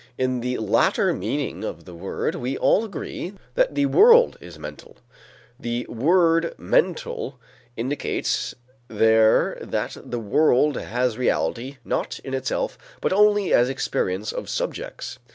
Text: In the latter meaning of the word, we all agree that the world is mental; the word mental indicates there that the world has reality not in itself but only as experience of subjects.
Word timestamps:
In 0.17 0.39
the 0.39 0.57
latter 0.57 1.13
meaning 1.13 1.63
of 1.63 1.85
the 1.85 1.93
word, 1.93 2.33
we 2.33 2.57
all 2.57 2.83
agree 2.83 3.33
that 3.53 3.75
the 3.75 3.85
world 3.85 4.35
is 4.41 4.57
mental; 4.57 4.97
the 5.59 5.85
word 5.85 6.55
mental 6.57 7.37
indicates 7.77 8.55
there 8.87 9.59
that 9.61 9.97
the 10.03 10.17
world 10.19 10.75
has 10.77 11.19
reality 11.19 11.77
not 11.85 12.17
in 12.23 12.33
itself 12.33 12.79
but 12.99 13.13
only 13.13 13.53
as 13.53 13.69
experience 13.69 14.31
of 14.31 14.49
subjects. 14.49 15.19